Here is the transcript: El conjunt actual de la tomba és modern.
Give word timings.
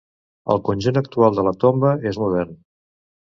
El 0.53 0.61
conjunt 0.69 0.97
actual 1.01 1.37
de 1.39 1.45
la 1.49 1.53
tomba 1.65 1.93
és 2.13 2.19
modern. 2.25 2.57